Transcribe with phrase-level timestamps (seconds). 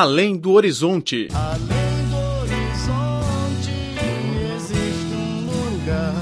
[0.00, 1.26] Além do Horizonte.
[1.34, 3.72] Além do horizonte
[4.54, 6.14] existe um lugar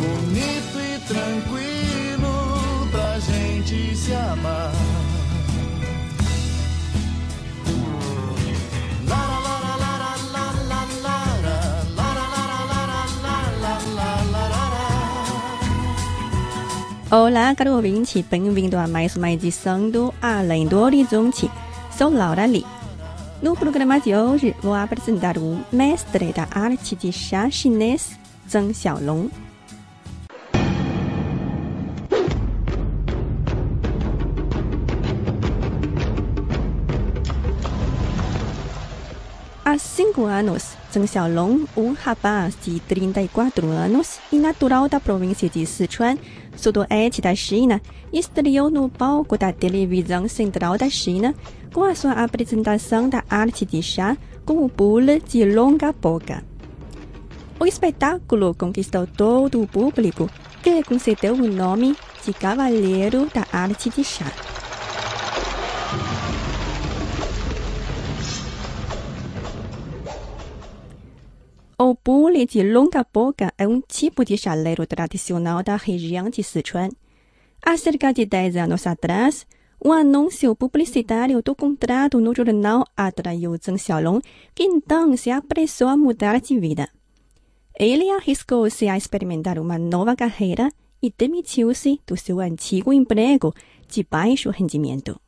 [0.00, 4.72] bonito e tranquilo pra gente se amar.
[17.10, 21.48] Olá, caro ouvinte, bem-vindo a mais uma edição do Além do Horizonte.
[21.98, 22.64] Sou Laura Lee.
[23.42, 28.16] No programa de hoje, vou apresentar o mestre da arte de chá chinês,
[28.48, 29.28] Zheng Xiaolong.
[39.64, 45.66] Há cinco anos, Zheng Xiaolong, um rapaz de 34 anos e natural da província de
[45.66, 46.16] Sichuan,
[46.58, 47.80] sudoeste da China,
[48.12, 51.34] estreou no palco da televisão central da China
[51.72, 56.44] com a sua apresentação da arte de chá com o bule de longa boca.
[57.60, 60.30] O espetáculo conquistou todo o público,
[60.62, 64.47] que concedeu o nome de Cavaleiro da Arte de Chá.
[72.38, 76.88] Bule de longa boca é um tipo de chaleiro tradicional da região de Sichuan.
[77.60, 79.44] Há cerca de 10 anos atrás,
[79.84, 84.20] um anúncio publicitário do contrato no jornal atraiu Zheng Xiaolong,
[84.54, 86.88] que então se apressou a mudar de vida.
[87.76, 90.70] Ele arriscou-se a experimentar uma nova carreira
[91.02, 93.52] e demitiu-se do seu antigo emprego
[93.88, 95.20] de baixo rendimento.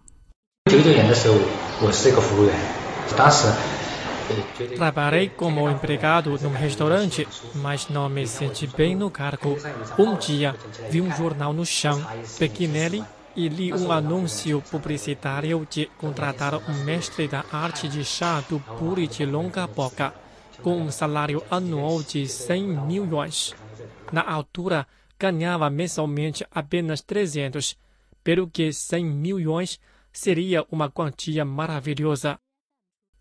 [4.76, 9.56] Trabalhei como empregado num restaurante, mas não me senti bem no cargo.
[9.98, 10.54] Um dia,
[10.90, 12.04] vi um jornal no chão,
[12.38, 18.40] peguei nele e li um anúncio publicitário de contratar um mestre da arte de chá
[18.48, 20.12] do puri de longa boca,
[20.62, 23.54] com um salário anual de 100 mil yuans.
[24.12, 24.86] Na altura,
[25.18, 27.76] ganhava mensalmente apenas 300,
[28.24, 29.78] pelo que 100 mil yuans
[30.12, 32.38] seria uma quantia maravilhosa.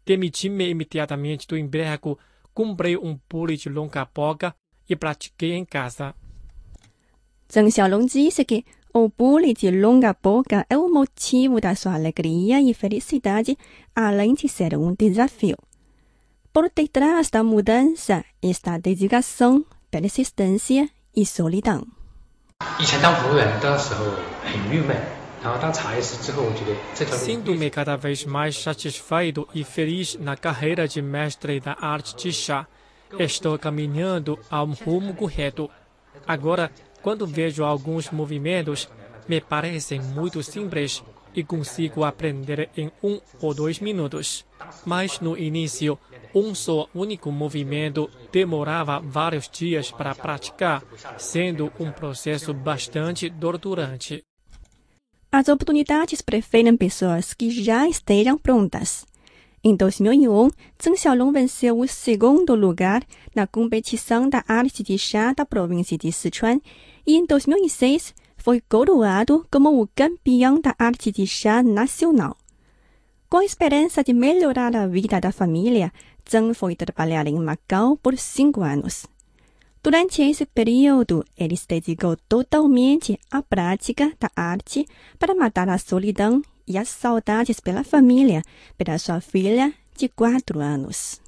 [0.08, 2.18] Demiti-me imediatamente do emprego,
[2.52, 4.54] comprei um pule de longa boca
[4.88, 6.14] e pratiquei em casa.
[7.50, 12.60] Zheng Xiaolong disse que o bule de longa boca é o motivo da sua alegria
[12.60, 13.56] e felicidade,
[13.94, 15.56] além de ser um desafio.
[16.52, 21.86] Por detrás da mudança está a dedicação, persistência e solidão.
[22.78, 24.04] 以前当服务员的时候
[24.42, 24.96] 很郁闷，
[27.11, 32.67] Sinto-me cada vez mais satisfeito e feliz na carreira de mestre da arte de chá.
[33.17, 35.69] Estou caminhando ao rumo correto.
[36.27, 38.89] Agora, quando vejo alguns movimentos,
[39.27, 44.45] me parecem muito simples e consigo aprender em um ou dois minutos.
[44.85, 45.97] Mas no início,
[46.33, 50.83] um só único movimento demorava vários dias para praticar,
[51.17, 54.23] sendo um processo bastante torturante.
[55.31, 59.05] As oportunidades preferem pessoas que já estejam prontas.
[59.63, 60.49] Em 2001,
[60.81, 63.03] Zheng Xiaolong venceu o segundo lugar
[63.35, 66.59] na competição da arte de chá da província de Sichuan
[67.05, 72.35] e em 2006 foi coroado como o campeão da arte de chá nacional.
[73.29, 75.93] Com a esperança de melhorar a vida da família,
[76.27, 79.05] Zheng foi trabalhar em Macau por cinco anos.
[79.81, 84.85] Durante esse período, ele se dedicou totalmente à prática da arte
[85.17, 88.41] para matar a solidão e as saudades pela família,
[88.77, 91.21] pela sua filha de quatro anos.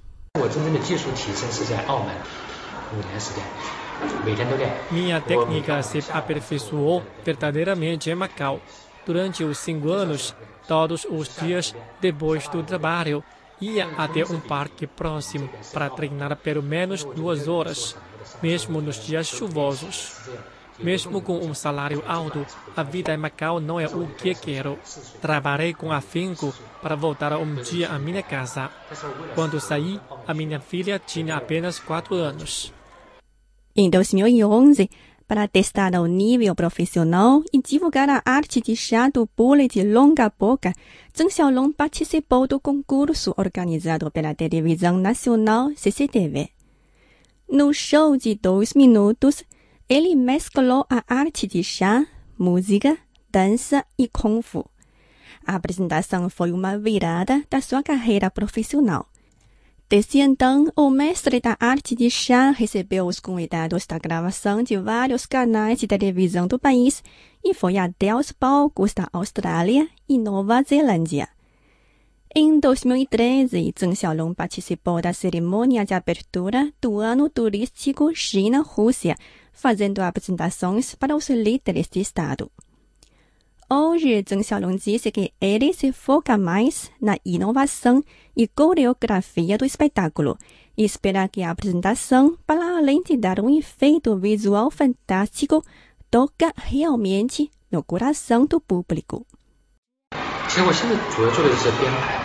[4.91, 8.59] Minha técnica se aperfeiçoou verdadeiramente em Macau.
[9.05, 10.35] Durante os cinco anos,
[10.67, 13.23] todos os dias depois do trabalho,
[13.61, 17.95] ia até um parque próximo para treinar pelo menos duas horas
[18.41, 20.13] mesmo nos dias chuvosos.
[20.79, 22.45] Mesmo com um salário alto,
[22.75, 24.79] a vida em Macau não é o que quero.
[25.21, 28.69] Trabalhei com afinco para voltar um dia à minha casa.
[29.35, 32.73] Quando saí, a minha filha tinha apenas quatro anos.
[33.75, 34.89] Em 2011,
[35.27, 40.29] para testar o nível profissional e divulgar a arte de chá do bule de longa
[40.37, 40.73] boca,
[41.15, 46.49] Zheng Xiaolong participou do concurso organizado pela televisão nacional CCTV.
[47.51, 49.43] No show de dois minutos,
[49.89, 52.07] ele mesclou a arte de chá,
[52.39, 52.97] música,
[53.29, 54.65] dança e kung fu.
[55.45, 59.05] A apresentação foi uma virada da sua carreira profissional.
[59.89, 65.25] Desde então, o mestre da arte de chá recebeu os convidados da gravação de vários
[65.25, 67.03] canais de televisão do país
[67.43, 71.27] e foi até aos palcos da Austrália e Nova Zelândia.
[72.33, 79.17] Em 2013, Zheng Xiaolong participou da cerimônia de abertura do ano turístico China-Rússia,
[79.51, 82.49] fazendo apresentações para os líderes de Estado.
[83.69, 88.01] Hoje, Zheng Xiaolong disse que ele se foca mais na inovação
[88.33, 90.37] e coreografia do espetáculo
[90.77, 95.61] e espera que a apresentação, para além de dar um efeito visual fantástico,
[96.09, 99.25] toca realmente no coração do público.
[100.50, 102.18] 其实我现在主要做的是编排，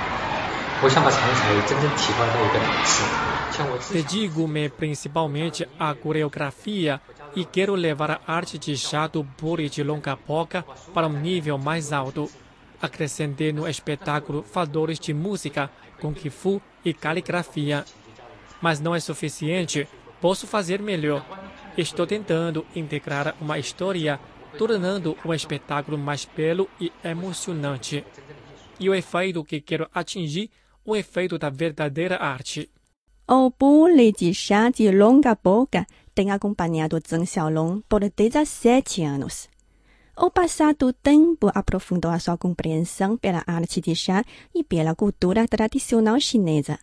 [0.84, 3.04] 我想把常才真正提高到一个档次。
[3.52, 7.02] 像我自己 Dedico-me principalmente à coreografia
[7.36, 11.58] e quero levar a arte de chá do bule de longa boca para um nível
[11.58, 12.30] mais alto.
[12.82, 17.86] Acrescentei no espetáculo valores de música, kung fu e caligrafia.
[18.62, 19.88] Mas não é suficiente.
[20.20, 21.24] Posso fazer melhor.
[21.78, 24.20] Estou tentando integrar uma história,
[24.59, 28.05] tornando o espetáculo mais belo e emocionante.
[28.79, 30.51] E o efeito que quero atingir,
[30.85, 32.71] o efeito da verdadeira arte.
[33.29, 39.49] O bule de chá de longa boca tem acompanhado Zheng Xiaolong por 17 anos.
[40.17, 44.25] O passar do tempo aprofundou a sua compreensão pela arte de chá
[44.55, 46.79] e pela cultura tradicional chinesa.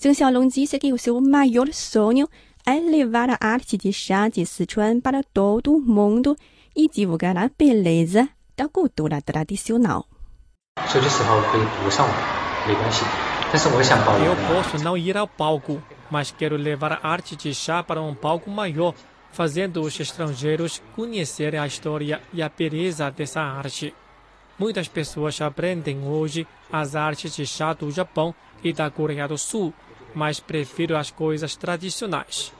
[0.00, 2.28] Zheng Xiaolong disse que o seu maior sonho
[2.68, 6.36] é levar a arte de chá de Sichuan para todo o mundo
[6.76, 10.04] e divulgar a beleza da cultura tradicional.
[14.22, 18.14] Eu posso não ir ao palco, mas quero levar a arte de chá para um
[18.14, 18.94] palco maior,
[19.32, 23.94] fazendo os estrangeiros conhecerem a história e a beleza dessa arte.
[24.58, 29.72] Muitas pessoas aprendem hoje as artes de chá do Japão e da Coreia do Sul,
[30.14, 32.57] mas prefiro as coisas tradicionais.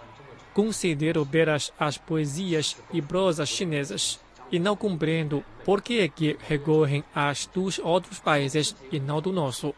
[0.58, 4.18] Considero belas as poesias e prosas chinesas
[4.50, 9.32] e não compreendo por que é que recorrem às dos outros países e não do
[9.32, 9.72] nosso.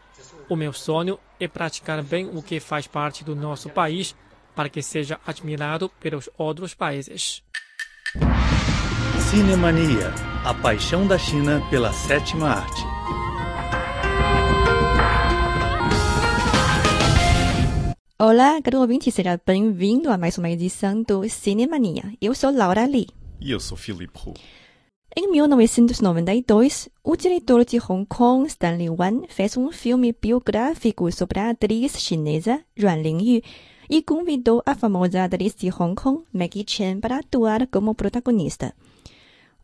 [0.49, 4.15] O meu sonho é praticar bem o que faz parte do nosso país
[4.55, 7.43] para que seja admirado pelos outros países.
[9.29, 10.11] Cinemania,
[10.43, 13.00] a paixão da China pela sétima arte.
[18.23, 22.03] Olá, caro ouvinte, seja bem-vindo a mais uma edição do Cinemania.
[22.21, 23.07] Eu sou Laura Lee.
[23.39, 24.35] E eu sou Filipe Hu.
[25.17, 31.49] Em 1992, o diretor de Hong Kong, Stanley Wan, fez um filme biográfico sobre a
[31.49, 33.41] atriz chinesa Yuan Lingyu
[33.89, 38.71] e convidou a famosa atriz de Hong Kong, Maggie Chen, para atuar como protagonista.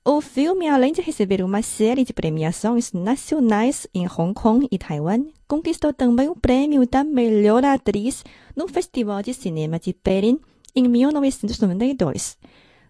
[0.09, 5.25] O filme, além de receber uma série de premiações nacionais em Hong Kong e Taiwan,
[5.45, 8.23] conquistou também o prêmio da melhor atriz
[8.55, 10.39] no Festival de Cinema de Berlim
[10.73, 12.37] em 1992.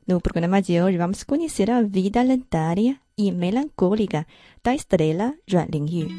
[0.07, 4.23] No programa de hoje, vamos conhecer a vida lendária e melancólica
[4.63, 6.09] da estrela Yuan Lingyu.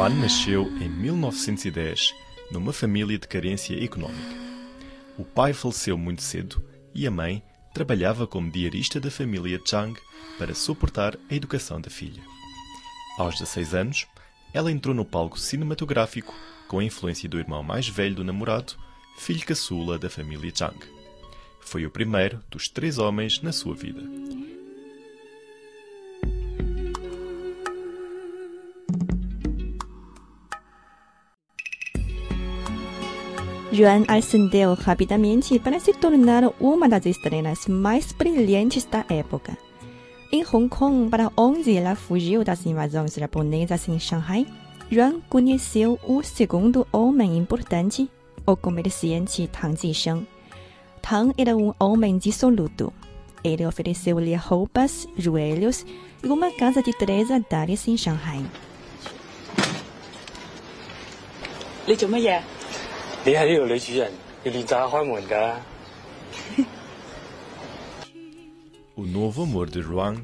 [0.00, 2.14] Ruan nasceu em 1910
[2.50, 4.34] numa família de carência económica.
[5.18, 6.64] O pai faleceu muito cedo
[6.94, 7.42] e a mãe
[7.74, 10.00] trabalhava como diarista da família Chang
[10.38, 12.22] para suportar a educação da filha.
[13.18, 14.06] Aos 16 anos,
[14.54, 16.34] ela entrou no palco cinematográfico
[16.66, 18.72] com a influência do irmão mais velho do namorado,
[19.18, 20.78] filho caçula da família Chang.
[21.60, 24.00] Foi o primeiro dos três homens na sua vida.
[33.79, 39.57] Yuan ascendeu rapidamente para se tornar uma das estrelas mais brilhantes da época.
[40.31, 44.45] Em Hong Kong, para onde ela fugiu das invasões japonesas em Shanghai,
[44.91, 48.09] Yuan conheceu o segundo homem importante,
[48.45, 50.27] o comerciante Tang Jisheng.
[51.01, 52.93] Tang era um homem dissoluto.
[53.43, 55.85] Ele ofereceu-lhe roupas, joelhos
[56.23, 58.43] e uma casa de três andares em Shanghai.
[61.87, 62.41] 你做乜嘢？
[63.25, 64.11] 你系呢度女主人，
[64.43, 65.55] 要练习下开门㗎。
[68.95, 70.23] O novo amor de Ruan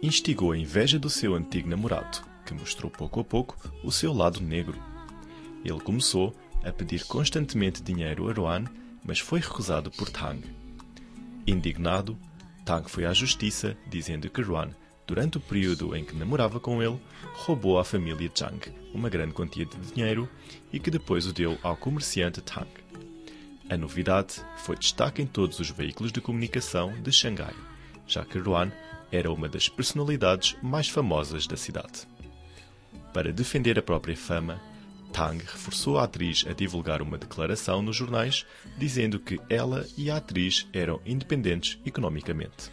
[0.00, 4.40] instigou a inveja do seu antigo namorado, que mostrou pouco a pouco o seu lado
[4.40, 4.78] negro.
[5.64, 8.64] Ele começou a pedir constantemente dinheiro a Ruan,
[9.04, 10.40] mas foi recusado por Tang.
[11.46, 12.16] Indignado,
[12.64, 14.70] Tang foi à justiça dizendo que Ruan,
[15.11, 16.97] durante o período em que namorava com ele,
[17.33, 20.29] roubou à família Chang uma grande quantia de dinheiro
[20.71, 22.69] e que depois o deu ao comerciante Tang.
[23.69, 27.53] A novidade foi destaque em todos os veículos de comunicação de Xangai,
[28.07, 28.71] já que Ruan
[29.11, 32.07] era uma das personalidades mais famosas da cidade.
[33.13, 34.61] Para defender a própria fama,
[35.11, 38.45] Tang reforçou a atriz a divulgar uma declaração nos jornais
[38.77, 42.71] dizendo que ela e a atriz eram independentes economicamente.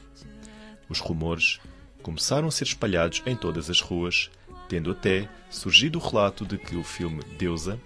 [0.88, 1.58] Os rumores
[2.01, 4.29] começaram a ser espalhados em todas as ruas,
[4.67, 7.79] tendo até surgido o relato de que o filme Deusa,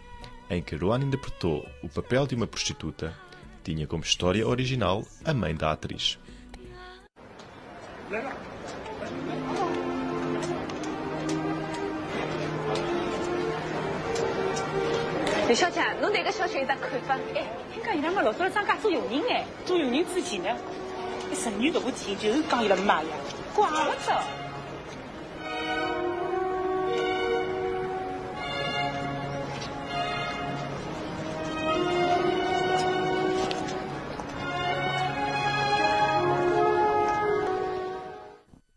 [0.49, 3.13] em que Rowan interpretou o papel de uma prostituta,
[3.63, 6.17] tinha como história original a mãe da atriz.
[15.47, 17.17] 李小姐，侬对搿小姐有啥看法？
[17.33, 20.49] 哎，听讲伊拉么老早张家做佣人哎，做佣人之前呢，
[21.31, 23.09] 一十年大部电影就是讲伊拉妈呀，
[23.55, 24.21] 怪不得。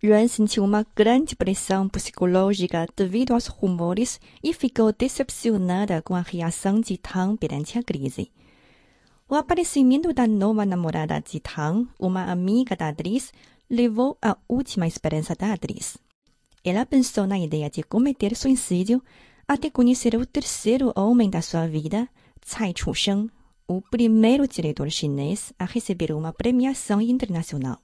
[0.03, 6.81] Yuan sentiu uma grande pressão psicológica devido aos rumores e ficou decepcionada com a reação
[6.81, 8.33] de Tang perante a crise.
[9.28, 13.34] O aparecimento da nova namorada de Tang, uma amiga da atriz,
[13.68, 15.98] levou à última esperança da atriz.
[16.64, 19.02] Ela pensou na ideia de cometer suicídio
[19.48, 22.08] até conhecer o terceiro homem da sua vida,
[22.40, 23.28] Tsai Chu-sheng,
[23.68, 27.80] o primeiro diretor chinês a receber uma premiação internacional.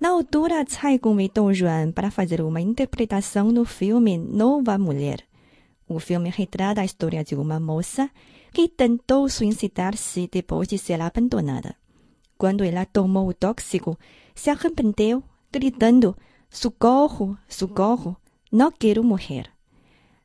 [0.00, 5.22] Na altura, Tsai convidou Yuan para fazer uma interpretação no filme Nova Mulher.
[5.86, 8.10] O filme retrata a história de uma moça
[8.52, 11.76] que tentou suicidar-se depois de ser abandonada.
[12.36, 13.98] Quando ela tomou o tóxico,
[14.34, 16.16] se arrependeu, gritando:
[16.48, 18.16] Socorro, socorro,
[18.50, 19.50] não quero morrer.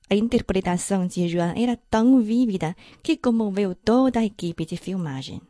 [0.09, 5.41] A interpretação de Yuan era tão vívida que comoveu toda a equipe de filmagem.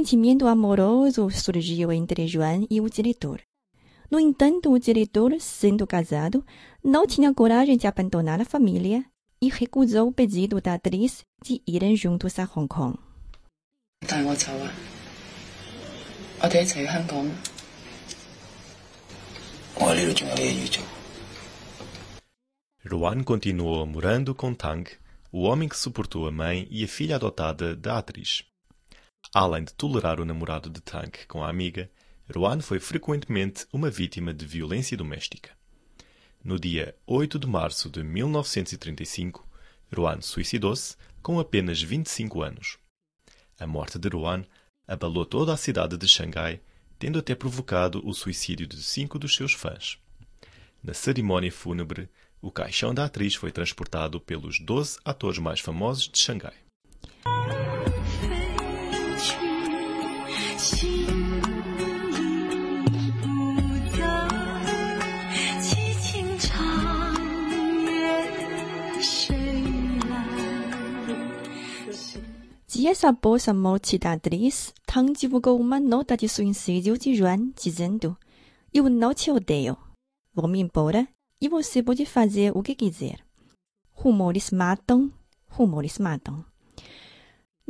[0.00, 3.42] sentimento amoroso surgiu entre Joan e o diretor.
[4.10, 6.44] No entanto, o diretor, sendo casado,
[6.82, 9.04] não tinha coragem de abandonar a família
[9.42, 12.96] e recusou o pedido da atriz de irem juntos a Hong Kong.
[14.06, 14.72] 带我走啊！
[16.42, 17.28] 我哋一齐去香港。
[19.74, 20.84] 我喺呢度仲有嘢要做。
[22.84, 24.86] Rowan continuou morando com Tang,
[25.32, 28.44] o homem que suportou a mãe e a filha adotada da atriz.
[29.33, 31.89] Além de tolerar o namorado de Tang com a amiga,
[32.33, 35.51] Rowan foi frequentemente uma vítima de violência doméstica.
[36.43, 39.47] No dia 8 de março de 1935,
[39.95, 42.77] Rowan suicidou-se com apenas 25 anos.
[43.59, 44.43] A morte de Rowan
[44.87, 46.59] abalou toda a cidade de Xangai,
[46.97, 49.97] tendo até provocado o suicídio de cinco dos seus fãs.
[50.83, 52.09] Na cerimónia fúnebre,
[52.41, 56.55] o caixão da atriz foi transportado pelos 12 atores mais famosos de Xangai.
[72.67, 78.17] Dias após a morte da atriz, Tang divulgou uma nota de suicídio de Yuan dizendo:
[78.73, 79.77] Eu não te odeio.
[80.33, 81.07] Vou-me embora
[81.39, 83.19] e você pode fazer o que quiser.
[83.91, 85.11] Rumores matam,
[85.47, 86.43] rumores matam.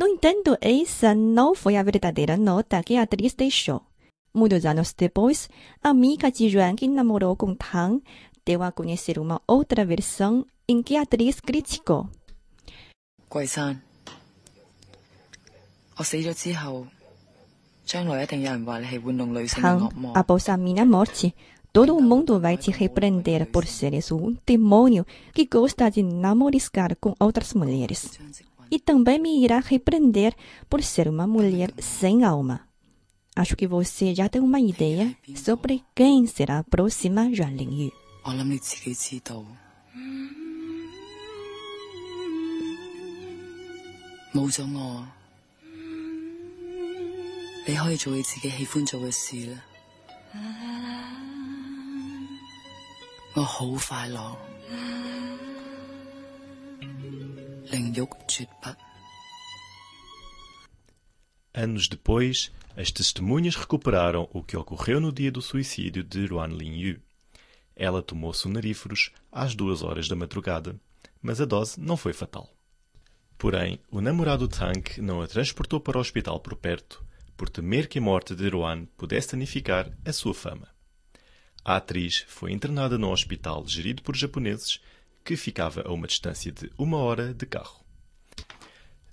[0.01, 3.83] No entanto, essa não foi a verdadeira nota que a atriz deixou.
[4.35, 5.49] Muitos anos depois,
[5.83, 8.03] a amiga de Yuan que namorou com Tang
[8.45, 12.09] deu a conhecer uma outra versão em que a atriz criticou.
[13.29, 13.81] 桂山，
[15.97, 16.87] 我死咗之后，
[17.87, 20.13] 将来一定有人话你系玩弄女性嘅 Tang, 恶魔。
[20.15, 21.33] após a minha morte,
[21.73, 27.55] todo mundo vai te repreender por seres um demônio que gosta de namoriscar com outras
[27.55, 28.19] mulheres.
[28.72, 30.34] e também me irá repreender
[30.70, 32.62] por ser uma mulher sem alma.
[33.36, 37.92] Acho que você já tem uma ideia sobre quem será a próxima Yuan Lingyu.
[53.36, 55.11] Eu
[57.71, 58.77] 谂你自己知道，冇咗我，你可以做你自己喜欢做嘅事啦。
[58.77, 58.77] 我好快乐，灵欲绝不。
[61.55, 67.01] Anos depois, as testemunhas recuperaram o que ocorreu no dia do suicídio de Ruan Linyu.
[67.75, 70.79] Ela tomou sonaríferos às duas horas da madrugada,
[71.23, 72.53] mas a dose não foi fatal.
[73.39, 77.05] Porém, o namorado Tank não a transportou para o hospital por perto,
[77.37, 80.69] por temer que a morte de Roan pudesse danificar a sua fama.
[81.65, 84.81] A atriz foi internada num hospital gerido por japoneses
[85.24, 87.84] que ficava a uma distância de uma hora de carro.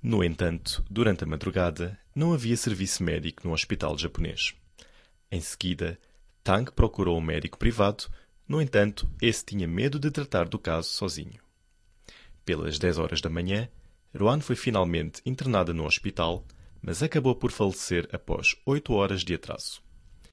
[0.02, 4.54] No entanto, durante a madrugada, não havia serviço médico no hospital japonês.
[5.30, 5.98] Em seguida,
[6.42, 8.04] Tang procurou um médico privado,
[8.46, 11.42] no entanto, esse tinha medo de tratar do caso sozinho.
[12.44, 13.68] Pelas 10 horas da manhã,
[14.16, 16.46] Ruan foi finalmente internada no hospital,
[16.80, 19.82] mas acabou por falecer após 8 horas de atraso.